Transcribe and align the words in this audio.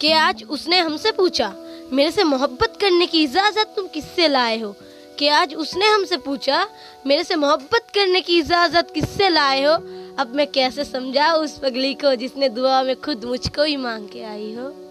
कि 0.00 0.12
आज 0.12 0.44
उसने 0.44 0.78
हमसे 0.78 1.12
पूछा, 1.12 1.54
मेरे 1.92 2.10
से 2.10 2.24
मोहब्बत 2.24 2.78
करने 2.80 3.06
की 3.06 3.22
इजाज़त 3.22 3.72
तुम 3.76 3.86
किससे 3.86 4.28
लाए 4.28 4.60
हो? 4.60 4.76
कि 5.18 5.28
आज 5.28 5.54
उसने 5.54 5.88
हमसे 5.88 6.16
पूछा, 6.16 6.68
मेरे 7.06 7.24
से 7.24 7.36
मोहब्बत 7.36 7.86
करने 7.94 8.20
की 8.20 8.38
इजाज़त 8.38 8.90
किससे 8.94 9.28
लाए 9.28 9.64
हो? 9.64 9.72
अब 10.18 10.32
मैं 10.34 10.46
कैसे 10.46 10.84
समझा 10.84 11.32
उस 11.32 11.58
पगली 11.58 11.94
को 11.94 12.14
जिसने 12.14 12.48
दुआ 12.48 12.82
में 12.82 13.00
खुद 13.00 13.24
मुझको 13.24 13.62
ही 13.62 13.76
मांग 13.76 14.08
के 14.08 14.22
आई 14.22 14.54
हो? 14.54 14.87